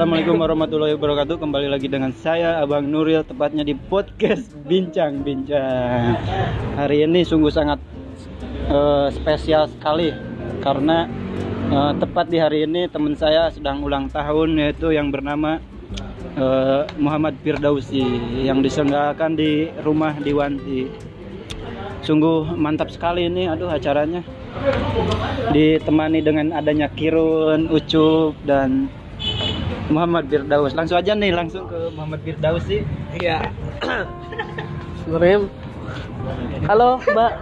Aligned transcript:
Assalamualaikum 0.00 0.40
warahmatullahi 0.40 0.96
wabarakatuh. 0.96 1.36
Kembali 1.44 1.68
lagi 1.68 1.84
dengan 1.84 2.08
saya 2.16 2.56
Abang 2.64 2.88
Nuril 2.88 3.20
tepatnya 3.20 3.60
di 3.60 3.76
podcast 3.76 4.48
Bincang 4.64 5.20
Bincang. 5.20 6.16
Hari 6.72 7.04
ini 7.04 7.20
sungguh 7.20 7.52
sangat 7.52 7.76
eh, 8.72 9.12
spesial 9.12 9.68
sekali 9.68 10.08
karena 10.64 11.04
eh, 11.68 11.92
tepat 12.00 12.32
di 12.32 12.40
hari 12.40 12.64
ini 12.64 12.88
teman 12.88 13.12
saya 13.12 13.52
sedang 13.52 13.84
ulang 13.84 14.08
tahun 14.08 14.56
yaitu 14.64 14.88
yang 14.88 15.12
bernama 15.12 15.60
eh, 16.32 16.88
Muhammad 16.96 17.36
Firdausi 17.44 18.00
yang 18.40 18.64
diselenggarakan 18.64 19.36
di 19.36 19.68
rumah 19.84 20.16
di 20.16 20.32
Wanti. 20.32 20.80
Sungguh 22.00 22.56
mantap 22.56 22.88
sekali 22.88 23.28
ini 23.28 23.52
aduh 23.52 23.68
acaranya 23.68 24.24
ditemani 25.52 26.24
dengan 26.24 26.56
adanya 26.56 26.88
Kirun, 26.88 27.68
Ucup 27.68 28.32
dan 28.48 28.88
Muhammad 29.90 30.24
Firdaus. 30.30 30.72
Langsung 30.72 30.96
aja 30.96 31.12
nih 31.12 31.34
langsung 31.34 31.66
ke 31.66 31.90
Muhammad 31.92 32.20
Firdaus 32.22 32.62
sih. 32.64 32.80
Iya. 33.18 33.42
Sebenarnya 35.04 35.38
Halo, 36.68 37.00
Mbak. 37.02 37.32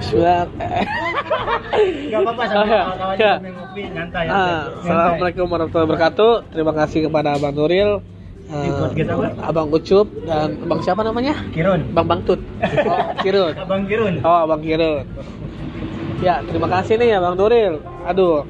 Sudah. 0.00 0.46
Enggak 1.76 2.20
apa-apa 2.24 2.42
Oh, 2.46 2.64
ya. 2.64 2.82
kawan-kawan 2.86 3.16
Ya. 3.18 3.32
sambil 3.36 3.52
ngopi 3.52 3.82
nyantai. 3.92 4.24
Ah, 4.24 4.32
nyantai. 4.32 4.80
Assalamualaikum 4.80 5.46
warahmatullahi 5.50 5.86
wabarakatuh. 5.90 6.32
Terima 6.54 6.72
kasih 6.72 6.98
kepada 7.10 7.28
Abang 7.36 7.52
Nuril, 7.52 7.90
apa? 8.46 9.28
Abang 9.44 9.68
Ucup 9.74 10.06
dan 10.24 10.56
Abang 10.62 10.80
siapa 10.80 11.02
namanya? 11.02 11.34
Kirun. 11.52 11.90
Bang 11.92 12.06
Bangtut. 12.06 12.40
Oh, 12.62 13.04
Kirun. 13.20 13.52
Abang 13.58 13.82
Kirun. 13.84 14.14
Oh, 14.22 14.38
Abang 14.46 14.62
Kirun. 14.62 15.04
Ya, 16.24 16.40
terima 16.46 16.68
kasih 16.70 16.96
nih 16.96 17.18
Abang 17.18 17.36
Nuril. 17.36 17.82
Aduh, 18.08 18.46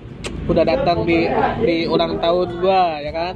udah 0.47 0.64
datang 0.64 1.02
di 1.05 1.27
di 1.62 1.77
ulang 1.86 2.19
tahun 2.19 2.48
gua 2.62 3.02
ya 3.02 3.12
kan. 3.12 3.34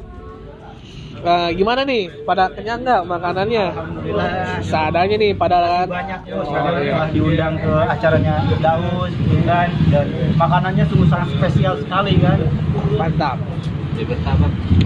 Eh, 1.21 1.49
gimana 1.53 1.85
nih? 1.85 2.09
Pada 2.25 2.49
kenyang 2.49 2.81
nggak 2.81 3.03
makanannya? 3.05 3.65
Alhamdulillah. 3.77 4.57
Seadanya 4.65 5.17
nih 5.21 5.33
pada 5.37 5.59
kan. 5.61 5.87
banyak 5.93 6.21
tuh 6.25 6.41
Oh, 6.49 6.81
iya. 6.81 7.13
diundang 7.13 7.61
ke 7.61 7.73
acaranya 7.85 8.41
Daus 8.57 9.13
kan 9.45 9.69
dan 9.93 10.07
makanannya 10.41 10.85
sungguh 10.89 11.09
sangat 11.13 11.29
spesial 11.37 11.77
sekali 11.77 12.17
kan 12.25 12.41
Mantap. 12.97 13.37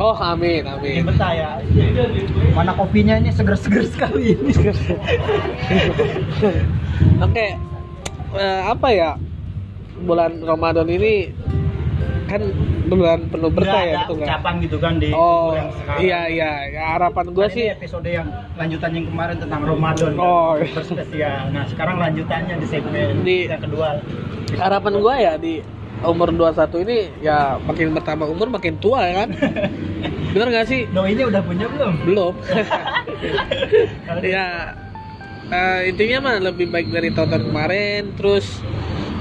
Oh, 0.02 0.10
amin, 0.18 0.66
amin. 0.66 1.06
betah 1.06 1.30
ya 1.38 1.50
mana 2.50 2.74
kopinya 2.74 3.14
ini 3.14 3.30
seger-seger 3.30 3.86
sekali 3.86 4.34
ini 4.34 4.50
Oke, 7.22 7.46
eh, 8.34 8.60
apa 8.66 8.88
ya? 8.90 9.14
Bulan 10.02 10.42
Ramadan 10.42 10.90
ini 10.90 11.30
kan 12.24 12.40
bulan 12.86 13.20
penuh 13.26 13.48
berkah 13.48 13.82
ya, 13.82 13.98
betul 14.00 14.14
nggak? 14.16 14.28
ucapan 14.28 14.54
gitu 14.58 14.76
kan 14.76 14.92
di 14.96 15.08
Oh, 15.10 15.52
yang 15.52 15.68
sekarang. 15.70 15.98
iya 16.00 16.20
iya. 16.26 16.50
Ya, 16.68 16.82
harapan 16.94 17.26
gue 17.30 17.44
Kan 17.44 17.52
sih 17.52 17.64
episode 17.68 18.06
yang 18.06 18.26
lanjutan 18.54 18.90
yang 18.92 19.06
kemarin 19.06 19.36
tentang 19.36 19.60
Ramadan 19.62 20.10
kan? 20.10 20.20
Oh, 20.20 20.52
iya. 20.54 20.70
berspesial 20.70 21.42
nah 21.50 21.64
sekarang 21.64 21.96
lanjutannya 21.98 22.54
di 22.56 22.66
segmen 22.66 23.22
Di- 23.22 23.46
yang 23.46 23.60
kedua 23.60 23.88
harapan 24.54 24.92
gue 24.94 25.14
ya 25.16 25.34
di 25.36 25.54
umur 26.02 26.28
21 26.30 26.84
ini 26.84 26.98
ya 27.18 27.56
makin 27.58 27.92
bertambah 27.92 28.26
umur 28.26 28.48
makin 28.50 28.76
tua 28.76 29.00
ya 29.02 29.24
kan. 29.24 29.28
Bener 30.34 30.48
gak 30.50 30.66
sih? 30.66 30.84
doinya 30.90 31.24
udah 31.24 31.42
punya 31.42 31.66
belum 31.68 31.94
Belum. 32.04 32.34
ya 34.24 34.74
eh, 35.46 35.78
intinya 35.86 36.18
mah 36.22 36.36
lebih 36.42 36.68
baik 36.68 36.88
dari 36.88 37.08
tahun 37.08 37.44
kemarin 37.44 38.12
terus 38.14 38.60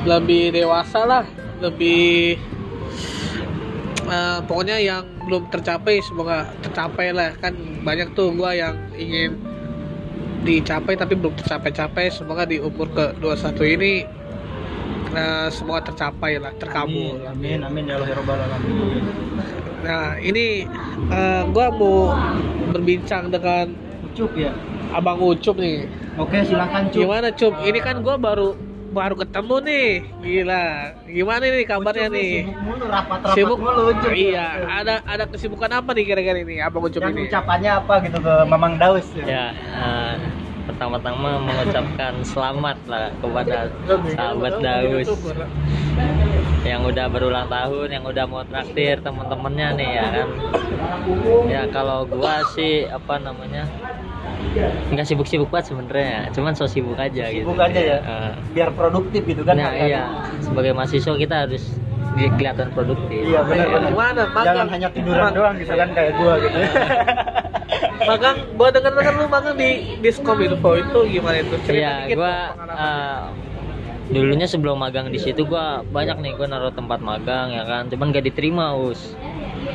lebih 0.04 0.52
dewasa 0.52 1.04
lah 1.04 1.24
lebih 1.60 2.36
eh, 4.08 4.40
pokoknya 4.44 4.78
yang 4.80 5.04
belum 5.28 5.48
tercapai 5.50 6.04
semoga 6.04 6.50
tercapai 6.60 7.16
lah. 7.16 7.36
Kan 7.40 7.56
banyak 7.84 8.16
tuh 8.16 8.34
gua 8.36 8.56
yang 8.56 8.76
ingin 8.96 9.40
dicapai 10.44 11.00
tapi 11.00 11.16
belum 11.16 11.34
tercapai-capai. 11.40 12.12
Semoga 12.12 12.44
di 12.44 12.60
umur 12.60 12.92
ke 12.92 13.16
21 13.20 13.76
ini 13.80 13.94
eh, 15.14 15.48
semoga 15.54 15.94
tercapai 15.94 16.42
lah 16.42 16.52
terkabul. 16.58 17.24
Amin 17.28 17.64
amin 17.64 17.84
ya 17.88 17.96
Allah 18.02 18.10
ya 18.12 18.16
Rabbal 18.20 18.40
alamin. 18.40 19.04
Nah 19.84 20.18
ini 20.20 20.68
eh, 21.12 21.44
gua 21.52 21.68
mau 21.72 22.12
berbincang 22.74 23.32
dengan 23.32 23.72
Ucup 24.14 24.36
ya? 24.38 24.54
Abang 24.94 25.18
Ucup 25.22 25.58
nih. 25.58 25.90
oke 26.22 26.38
silakan 26.46 26.94
Cup. 26.94 27.02
Gimana 27.02 27.28
Cup? 27.34 27.54
Ini 27.66 27.80
kan 27.82 28.06
gua 28.06 28.16
baru 28.22 28.73
baru 28.94 29.16
ketemu 29.18 29.56
nih. 29.60 29.90
Gila. 30.22 30.66
Gimana 31.04 31.44
nih 31.44 31.66
kabarnya 31.66 32.08
Ucup 32.08 32.16
nih? 32.16 32.32
Sibuk 32.40 32.62
mulu, 32.62 32.86
rapat-rapat 32.88 33.34
Sibuk 33.34 33.60
mulu 33.60 33.82
Ucup. 33.90 34.12
Iya, 34.14 34.46
ada 34.64 34.94
ada 35.04 35.24
kesibukan 35.26 35.72
apa 35.74 35.90
nih 35.92 36.06
kira-kira 36.06 36.38
ini 36.40 36.56
Abang 36.60 36.86
Ucup 36.86 37.02
Dan 37.02 37.12
ini? 37.12 37.26
ucapannya 37.26 37.72
apa 37.76 37.94
gitu 38.02 38.18
ke 38.18 38.34
Mamang 38.46 38.78
Daus 38.78 39.08
Ya, 39.18 39.50
eh, 39.52 40.14
pertama-tama 40.64 41.42
mengucapkan 41.42 42.14
selamat 42.24 42.78
lah 42.86 43.12
kepada 43.18 43.68
sahabat 44.08 44.54
Daus 44.62 45.08
yang 46.64 46.82
udah 46.82 47.06
berulang 47.08 47.48
tahun, 47.48 47.88
yang 47.92 48.04
udah 48.04 48.26
mau 48.26 48.44
traktir 48.44 49.00
teman-temannya 49.00 49.68
nih 49.76 49.90
ya 49.92 50.06
kan. 50.10 50.28
Ya 51.46 51.62
kalau 51.68 52.08
gua 52.08 52.44
sih 52.50 52.88
apa 52.88 53.20
namanya 53.20 53.68
nggak 54.90 55.04
sibuk-sibuk 55.04 55.50
banget 55.50 55.74
sebenarnya, 55.74 56.30
cuman 56.32 56.54
so 56.54 56.66
sibuk 56.66 56.96
aja 56.96 57.26
gitu. 57.28 57.44
Sibuk 57.44 57.58
aja 57.58 57.80
ya? 57.80 57.98
Eh, 58.00 58.32
biar 58.54 58.70
produktif 58.72 59.26
gitu 59.26 59.42
kan 59.42 59.58
nah 59.58 59.74
iya, 59.74 60.08
sebagai 60.40 60.72
mahasiswa 60.72 61.14
kita 61.14 61.36
harus 61.44 61.64
kelihatan 62.14 62.70
produktif. 62.72 63.26
iya 63.26 63.42
benar 63.42 63.68
benar 63.68 63.90
Gimana? 63.90 64.22
Magang? 64.30 64.46
jangan 64.46 64.68
hanya 64.70 64.88
tiduran 64.94 65.22
Mag- 65.24 65.34
doang 65.34 65.56
gitu 65.58 65.74
kan 65.74 65.90
kayak 65.92 66.12
gua 66.16 66.34
gitu 66.38 66.58
Magang, 68.04 68.38
gua 68.54 68.68
denger-denger 68.70 69.14
lu 69.16 69.26
magang 69.28 69.56
di 69.56 69.70
Diskominfo 69.98 70.72
itu 70.76 71.00
gimana 71.10 71.38
itu? 71.40 71.56
Cerita 71.64 71.74
Iya, 71.74 71.94
dikit 72.06 72.18
gua 72.20 72.34
eh, 72.70 73.20
dulunya 74.12 74.44
sebelum 74.44 74.76
magang 74.76 75.08
di 75.08 75.18
situ 75.18 75.48
gua 75.48 75.80
banyak 75.86 76.20
nih 76.20 76.32
gua 76.36 76.48
naruh 76.52 76.74
tempat 76.74 77.00
magang 77.00 77.56
ya 77.56 77.64
kan, 77.64 77.88
cuman 77.88 78.12
gak 78.12 78.26
diterima 78.28 78.76
us. 78.76 79.16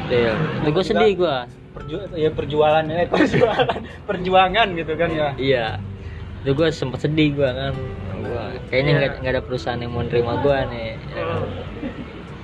Del, 0.08 0.36
itu 0.60 0.68
gua 0.68 0.84
sedih 0.84 1.12
gua. 1.16 1.36
Perju 1.72 1.96
ya 2.12 2.30
perjualan 2.32 2.84
ya 2.84 3.06
perjualan 3.06 3.66
perjuangan 4.08 4.66
gitu 4.74 4.92
kan 4.98 5.08
ya 5.12 5.28
Iya, 5.36 5.66
itu 6.42 6.50
gua 6.52 6.68
sempet 6.68 7.08
sedih 7.08 7.32
gua 7.36 7.50
kan. 7.54 7.72
Gua 8.18 8.42
kayaknya 8.68 8.90
Iya. 8.90 8.98
nggak 9.00 9.12
nggak 9.22 9.32
ada 9.38 9.42
perusahaan 9.44 9.80
yang 9.80 9.92
mau 9.94 10.04
nerima 10.04 10.34
gua 10.42 10.66
nih. 10.68 10.98
ya 11.14 11.22
kan. 11.24 11.42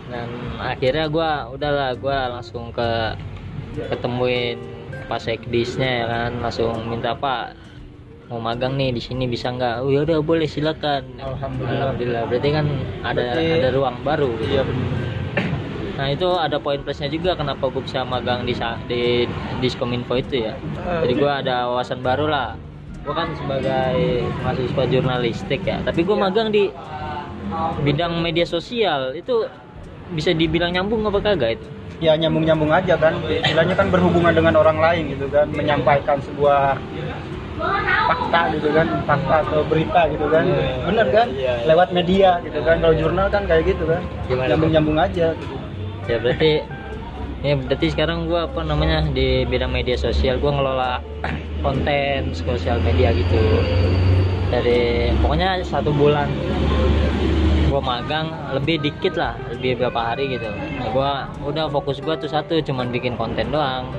Dan 0.08 0.28
akhirnya 0.60 1.06
gua 1.10 1.30
udahlah 1.50 1.90
gua 1.98 2.18
langsung 2.38 2.70
ke 2.70 2.88
ketemuin 3.90 4.58
pas 5.04 5.20
sekdisnya 5.20 5.90
ya 6.00 6.06
kan 6.06 6.30
langsung 6.40 6.72
minta 6.88 7.12
pak 7.12 7.52
mau 8.24 8.40
magang 8.40 8.74
nih 8.74 8.90
di 8.90 9.00
sini 9.00 9.24
bisa 9.26 9.50
nggak? 9.50 9.84
Oh 9.84 9.90
ya 9.90 10.02
udah 10.02 10.18
boleh 10.20 10.48
silakan. 10.48 11.04
Alhamdulillah. 11.18 11.80
Alhamdulillah. 11.84 12.22
Berarti 12.26 12.48
kan 12.50 12.66
ada 13.02 13.12
Berarti- 13.14 13.52
ada 13.54 13.68
ruang 13.70 13.96
baru. 14.00 14.30
gitu. 14.38 14.50
iya 14.50 14.62
Nah 15.94 16.10
itu 16.10 16.26
ada 16.26 16.58
poin 16.58 16.82
plusnya 16.82 17.06
juga 17.06 17.38
kenapa 17.38 17.70
gue 17.70 17.78
bisa 17.78 18.02
magang 18.02 18.42
di 18.42 18.50
di 18.90 19.02
Diskominfo 19.60 20.16
itu 20.16 20.42
ya. 20.42 20.58
Jadi 21.00 21.12
gue 21.14 21.30
ada 21.30 21.70
wawasan 21.70 22.02
baru 22.02 22.26
lah. 22.26 22.58
Gue 23.06 23.14
kan 23.14 23.30
sebagai 23.36 23.94
mahasiswa 24.42 24.82
jurnalistik 24.90 25.62
ya. 25.62 25.78
Tapi 25.80 26.00
gue 26.02 26.16
magang 26.16 26.50
di 26.50 26.66
bidang 27.78 28.18
media 28.18 28.42
sosial 28.42 29.14
itu 29.14 29.46
bisa 30.10 30.34
dibilang 30.34 30.72
nyambung 30.72 31.04
apa 31.04 31.20
kagak 31.22 31.60
itu? 31.60 31.68
ya 32.02 32.18
nyambung 32.18 32.42
nyambung 32.42 32.68
aja 32.68 32.98
kan 32.98 33.14
istilahnya 33.22 33.72
kan 33.72 33.86
berhubungan 33.86 34.34
dengan 34.34 34.58
orang 34.58 34.76
lain 34.76 35.14
gitu 35.14 35.30
kan 35.30 35.46
menyampaikan 35.46 36.18
sebuah 36.20 36.74
fakta 38.04 38.40
gitu 38.54 38.68
kan 38.74 38.86
fakta 39.06 39.36
atau 39.46 39.60
berita 39.66 40.00
gitu 40.10 40.26
kan. 40.28 40.44
Iya, 40.44 40.68
bener 40.84 41.06
kan? 41.10 41.26
iya, 41.32 41.52
iya. 41.60 41.66
lewat 41.68 41.88
media 41.94 42.30
gitu 42.42 42.60
kan 42.66 42.76
kalau 42.82 42.94
jurnal 42.94 43.26
kan 43.30 43.42
kayak 43.46 43.64
gitu 43.74 43.84
kan. 43.86 44.02
Gimana, 44.26 44.48
nyambung 44.54 44.72
nyambung 44.74 44.98
aja 44.98 45.26
gitu. 45.38 45.54
Ya 46.04 46.16
berarti 46.20 46.52
ya 47.44 47.54
berarti 47.60 47.86
sekarang 47.92 48.28
gue 48.28 48.40
apa 48.40 48.60
namanya 48.64 49.04
di 49.12 49.44
bidang 49.48 49.72
media 49.72 49.96
sosial 49.96 50.40
gue 50.40 50.50
ngelola 50.50 51.00
konten 51.64 52.34
sosial 52.34 52.82
media 52.82 53.14
gitu. 53.14 53.42
Dari 54.52 55.10
pokoknya 55.18 55.64
satu 55.64 55.90
bulan 55.94 56.28
gue 57.74 57.82
magang 57.82 58.30
lebih 58.54 58.78
dikit 58.86 59.18
lah 59.18 59.34
lebih 59.50 59.82
berapa 59.82 60.14
hari 60.14 60.38
gitu. 60.38 60.46
Nah, 60.46 60.88
gue 60.94 61.10
udah 61.50 61.66
fokus 61.72 61.98
gue 61.98 62.14
tuh 62.22 62.30
satu 62.30 62.60
cuman 62.62 62.92
bikin 62.94 63.18
konten 63.18 63.50
doang 63.50 63.90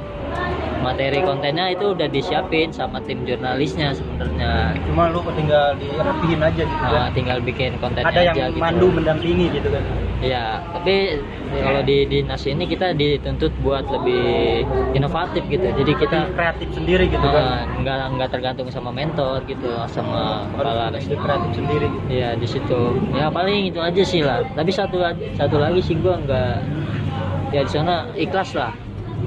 materi 0.85 1.19
kontennya 1.25 1.65
itu 1.73 1.85
udah 1.97 2.07
disiapin 2.07 2.69
sama 2.69 3.01
tim 3.01 3.25
jurnalisnya 3.25 3.97
sebenarnya 3.97 4.77
cuma 4.85 5.09
lu 5.09 5.19
tinggal 5.33 5.73
dirapihin 5.81 6.41
aja 6.45 6.63
gitu 6.63 6.83
nah, 6.85 7.09
kan 7.09 7.13
tinggal 7.17 7.37
bikin 7.41 7.71
kontennya 7.81 8.13
ada 8.13 8.21
yang 8.21 8.37
aja 8.37 8.45
gitu 8.53 8.61
mandu 8.61 8.87
mendampingi 8.93 9.47
gitu 9.49 9.69
kan 9.73 9.85
Ya, 10.23 10.63
tapi 10.71 11.11
kalau 11.59 11.83
di 11.83 12.07
dinas 12.07 12.39
ini 12.47 12.63
kita 12.71 12.95
dituntut 12.95 13.51
buat 13.59 13.83
lebih 13.91 14.63
inovatif 14.95 15.43
gitu. 15.51 15.67
Jadi 15.75 15.91
kita 15.99 16.31
kreatif 16.31 16.71
sendiri 16.71 17.11
gitu 17.11 17.27
kan 17.27 17.67
eh, 17.67 17.83
nggak 17.83 17.97
nggak 18.15 18.29
tergantung 18.31 18.71
sama 18.71 18.95
mentor 18.95 19.43
gitu, 19.43 19.67
sama 19.91 20.47
kepala 20.55 20.95
ide 20.95 21.15
kreatif 21.19 21.51
sendiri 21.59 21.85
gitu. 21.91 22.05
Iya 22.07 22.29
di 22.39 22.47
situ. 22.47 22.79
Ya 23.11 23.27
paling 23.27 23.75
itu 23.75 23.79
aja 23.83 24.03
sih 24.07 24.23
lah. 24.23 24.39
Tapi 24.55 24.71
satu 24.71 25.03
satu 25.35 25.55
lagi 25.59 25.83
sih 25.83 25.99
gua 25.99 26.15
nggak 26.23 26.53
ya 27.51 27.61
di 27.67 27.71
sana 27.71 28.07
ikhlas 28.15 28.55
lah. 28.55 28.71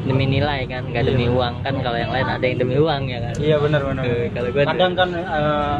Demi 0.00 0.25
nilai 0.26 0.64
kan 0.64 0.82
nggak 0.85 1.00
Iya. 1.00 1.11
demi 1.11 1.26
uang 1.29 1.55
kan 1.61 1.75
kalau 1.79 1.96
yang 1.96 2.11
lain 2.11 2.26
ada 2.26 2.43
yang 2.43 2.58
demi 2.58 2.76
uang 2.76 3.02
ya 3.06 3.19
kan 3.20 3.35
iya 3.38 3.56
benar 3.56 3.81
benar 3.82 4.02
Eh, 4.02 4.26
kalau 4.31 4.49
gua 4.50 4.62
kadang 4.64 4.93
kan 4.94 5.08
eh, 5.12 5.75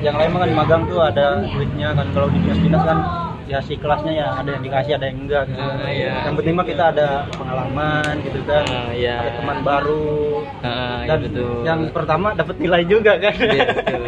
yang 0.00 0.14
lain 0.14 0.30
kan 0.32 0.50
magang 0.52 0.82
tuh 0.84 1.00
ada 1.00 1.26
duitnya 1.44 1.88
kan 1.92 2.06
kalau 2.10 2.28
di 2.28 2.38
dinas 2.40 2.58
dinas 2.60 2.82
kan 2.82 2.98
ya 3.44 3.60
si 3.60 3.76
kelasnya 3.76 4.12
ya 4.14 4.28
ada 4.34 4.50
yang 4.50 4.62
dikasih 4.62 4.92
ada 4.94 5.04
yang 5.04 5.18
enggak 5.20 5.44
gitu 5.46 5.60
Ah, 5.60 5.84
iya. 5.86 6.12
yang 6.24 6.34
penting 6.34 6.54
mah 6.54 6.64
kita 6.64 6.84
ada 6.88 7.08
pengalaman 7.30 8.14
gitu 8.22 8.40
kan 8.42 8.64
Ah, 8.64 8.88
iya. 8.90 9.16
ada 9.18 9.30
teman 9.36 9.58
baru 9.60 10.08
iya 10.56 11.04
dan 11.04 11.18
betul. 11.20 11.52
yang 11.62 11.80
pertama 11.90 12.28
dapat 12.32 12.56
nilai 12.56 12.82
juga 12.84 13.12
kan 13.18 13.34
Iya, 13.36 13.64
betul. 13.68 14.04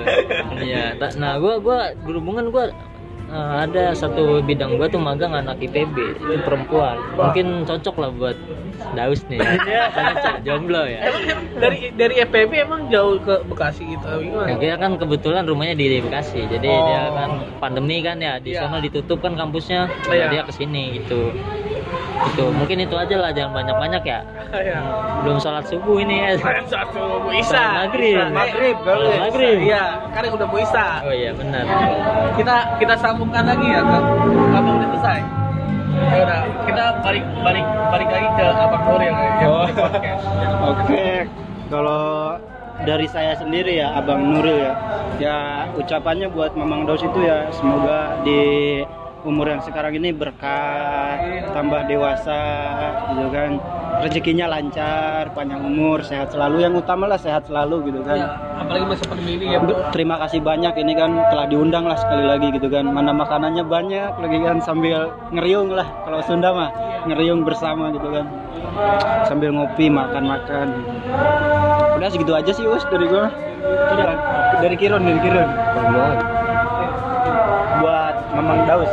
Iya, 0.58 0.84
nah 1.16 1.32
gua 1.36 1.54
gua 1.58 1.78
berhubungan 2.00 2.48
gua 2.48 2.64
eh, 3.26 3.54
ada 3.64 3.84
satu 3.92 4.40
bidang 4.40 4.74
gua 4.74 4.86
tuh 4.86 4.98
magang 4.98 5.34
anak 5.34 5.58
IPB 5.58 5.96
itu 6.16 6.36
perempuan 6.40 6.98
mungkin 7.12 7.46
cocok 7.64 7.96
lah 7.98 8.10
buat 8.12 8.36
Daus 8.86 9.26
nih 9.26 9.42
cowok 10.22 10.40
jomblo 10.46 10.82
ya 10.86 11.00
Emang 11.02 11.22
dari 11.58 11.90
dari 11.90 12.14
FPB 12.22 12.52
emang 12.62 12.86
jauh 12.86 13.18
ke 13.18 13.42
Bekasi 13.48 13.82
gitu 13.88 14.06
gimana? 14.22 14.46
Ya, 14.46 14.56
dia 14.56 14.74
kan 14.78 14.94
kebetulan 14.94 15.42
rumahnya 15.42 15.74
di 15.74 15.98
Bekasi, 15.98 16.46
jadi 16.46 16.68
Oh. 16.70 16.84
dia 16.86 17.02
kan 17.10 17.30
pandemi 17.58 17.98
kan 18.00 18.16
ya 18.20 18.38
di 18.38 18.52
Iya. 18.54 18.68
sana 18.68 18.78
ditutup 18.78 19.18
kan 19.18 19.34
kampusnya, 19.34 19.90
Oh, 19.90 20.12
dia 20.12 20.42
ke 20.44 20.52
sini 20.54 21.00
gitu. 21.00 21.32
Itu 22.16 22.44
mungkin 22.52 22.76
itu 22.80 22.94
aja 22.96 23.16
lah, 23.20 23.30
jangan 23.30 23.52
banyak-banyak 23.52 24.02
ya. 24.02 24.20
Iya. 24.52 24.80
Belum 25.22 25.38
sholat 25.40 25.64
subuh 25.68 26.00
ini 26.00 26.16
ya. 26.22 26.30
Satu 26.66 27.20
Bu 27.22 27.30
Isa. 27.36 27.52
Sholat 27.52 27.74
maghrib. 27.88 28.16
Isa. 28.16 28.32
Maghrib 28.32 28.76
kali. 28.82 29.04
Sholat 29.04 29.20
maghrib. 29.28 29.56
Iya, 29.60 29.84
kan 30.10 30.22
udah 30.32 30.46
Bu 30.48 30.56
Isa. 30.60 30.86
Oh 31.04 31.14
iya 31.14 31.30
benar. 31.36 31.64
Kita 32.36 32.56
kita 32.80 32.94
sambungkan 32.96 33.44
lagi 33.44 33.66
ya 33.68 33.80
kan. 33.84 34.02
Abang 34.56 34.74
udah 34.80 34.88
selesai. 34.96 35.20
Ya 35.96 36.16
udah, 36.28 36.40
kita 36.68 36.84
balik 37.00 37.24
balik 37.40 37.66
balik 37.88 38.08
lagi 38.12 38.28
ke 38.36 38.46
Abang 38.52 38.84
Nuril 38.84 39.14
ya. 39.16 39.30
yang 39.40 39.48
Oh. 39.48 39.66
Oke, 40.76 41.24
kalau 41.72 42.36
dari 42.84 43.08
saya 43.08 43.32
sendiri 43.32 43.80
ya, 43.80 43.96
Abang 43.96 44.20
Nuril 44.20 44.60
ya, 44.60 44.72
ya 45.16 45.36
ucapannya 45.72 46.28
buat 46.28 46.52
Mamang 46.52 46.84
Daus 46.84 47.00
itu 47.00 47.24
ya 47.24 47.48
semoga 47.48 48.12
di 48.28 48.84
umur 49.26 49.50
yang 49.50 49.58
sekarang 49.60 49.98
ini 49.98 50.14
berkah, 50.14 51.18
tambah 51.50 51.82
dewasa, 51.90 52.42
gitu 53.10 53.28
kan, 53.34 53.58
rezekinya 54.00 54.46
lancar, 54.46 55.34
panjang 55.34 55.60
umur, 55.66 56.06
sehat 56.06 56.30
selalu. 56.30 56.62
Yang 56.62 56.86
utama 56.86 57.10
lah 57.10 57.18
sehat 57.18 57.50
selalu 57.50 57.90
gitu 57.90 58.00
kan. 58.06 58.16
Ya, 58.22 58.30
apalagi 58.62 58.84
masa 58.86 59.04
pandemi 59.10 59.32
ini 59.34 59.44
ya. 59.50 59.58
Terima 59.90 60.16
kasih 60.22 60.38
banyak 60.40 60.74
ini 60.78 60.92
kan 60.94 61.10
telah 61.34 61.46
diundang 61.50 61.84
lah 61.90 61.98
sekali 61.98 62.22
lagi 62.22 62.54
gitu 62.54 62.70
kan. 62.70 62.86
Mana 62.86 63.10
makanannya 63.10 63.66
banyak 63.66 64.10
lagi 64.22 64.38
kan 64.46 64.62
sambil 64.62 65.10
ngeriung 65.34 65.74
lah 65.74 65.90
kalau 66.06 66.22
Sunda 66.22 66.54
mah 66.54 66.70
ngeriung 67.10 67.42
bersama 67.42 67.90
gitu 67.90 68.08
kan. 68.14 68.30
Sambil 69.26 69.50
ngopi 69.50 69.90
makan-makan. 69.90 70.86
Udah 71.98 72.08
segitu 72.12 72.32
aja 72.36 72.52
sih 72.54 72.62
Us 72.62 72.86
dari 72.86 73.10
gua. 73.10 73.32
Udah 73.66 74.14
dari 74.62 74.76
Kirun 74.78 75.02
dari 75.02 75.20
Kirun. 75.20 75.48
Buat 75.76 76.18
Mamang 78.36 78.68
Daus 78.68 78.92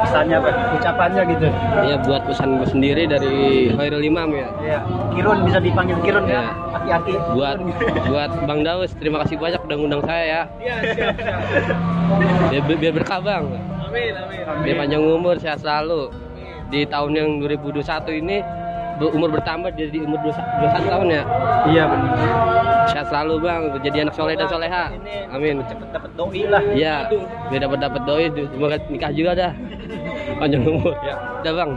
pesannya 0.00 0.36
apa? 0.42 0.50
Ucapannya 0.80 1.22
gitu. 1.30 1.46
Ya 1.86 1.96
buat 2.02 2.22
pesan 2.26 2.58
gue 2.58 2.68
sendiri 2.68 3.02
dari 3.06 3.70
Khairul 3.70 4.02
Imam 4.02 4.34
ya. 4.34 4.48
Iya. 4.58 4.80
Kirun 5.14 5.38
bisa 5.46 5.58
dipanggil 5.62 5.96
Kirun 6.02 6.26
ya. 6.26 6.42
Iya. 6.42 6.76
Aki-aki. 6.80 7.14
Buat 7.38 7.58
buat 8.10 8.30
Bang 8.50 8.60
Daus 8.66 8.90
terima 8.98 9.22
kasih 9.22 9.36
banyak 9.38 9.60
udah 9.62 9.76
ngundang 9.78 10.02
saya 10.02 10.24
ya. 10.24 10.42
Iya, 10.58 10.74
siap, 10.94 11.14
siap. 11.22 11.40
Biar, 12.50 12.62
biar 12.66 12.92
berkah 12.98 13.20
Bang. 13.22 13.44
Amin, 13.86 14.12
amin. 14.14 14.62
Biar 14.66 14.76
panjang 14.82 15.02
umur 15.06 15.36
sehat 15.38 15.62
selalu. 15.62 16.10
Di 16.70 16.86
tahun 16.86 17.12
yang 17.18 17.28
2021 17.42 17.82
ini 18.22 18.38
umur 19.08 19.32
bertambah 19.32 19.72
jadi 19.72 20.04
umur 20.04 20.20
21 20.28 20.92
tahun 20.92 21.06
ya. 21.08 21.22
Iya 21.72 21.82
benar. 21.88 22.12
Sehat 22.90 23.06
selalu 23.08 23.34
Bang, 23.40 23.62
jadi 23.80 23.96
anak 24.04 24.14
soleh 24.18 24.36
dan 24.36 24.48
soleha. 24.50 24.92
Amin. 25.32 25.64
Cepet 25.64 25.88
dapat 25.94 26.10
doi 26.18 26.42
lah. 26.44 26.62
Iya, 26.74 27.08
biar 27.48 27.60
dapat 27.64 27.78
dapat 27.80 28.02
doi, 28.04 28.24
semoga 28.28 28.76
nikah 28.90 29.12
juga 29.14 29.30
dah. 29.32 29.52
Panjang 30.36 30.62
umur 30.66 30.96
ya. 31.00 31.16
Udah 31.40 31.52
Bang. 31.54 31.72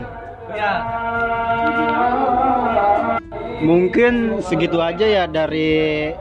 Ya, 0.54 0.72
Mungkin 3.64 4.44
segitu 4.44 4.76
aja 4.76 5.08
ya 5.08 5.24
dari 5.24 6.12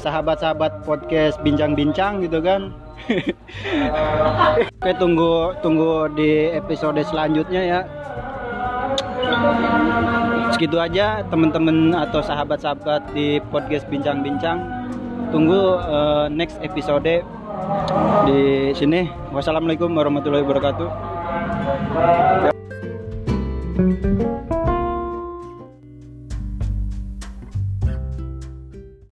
sahabat-sahabat 0.00 0.88
podcast 0.88 1.36
bincang-bincang 1.44 2.24
gitu 2.24 2.40
kan. 2.40 2.72
Oke 4.80 4.92
tunggu 4.96 5.52
tunggu 5.60 6.08
di 6.16 6.48
episode 6.54 7.02
selanjutnya 7.04 7.60
ya. 7.60 7.80
Segitu 10.62 10.78
aja 10.78 11.26
teman-teman 11.26 11.90
atau 11.90 12.22
sahabat-sahabat 12.22 13.10
di 13.10 13.42
podcast 13.50 13.82
bincang-bincang. 13.90 14.62
Tunggu 15.34 15.58
eh, 15.82 16.30
next 16.30 16.62
episode 16.62 17.02
di 18.30 18.70
sini. 18.70 19.10
Wassalamualaikum 19.34 19.90
warahmatullahi 19.90 20.46
wabarakatuh. 20.46 20.86